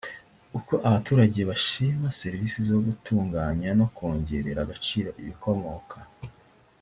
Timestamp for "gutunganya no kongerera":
2.85-4.59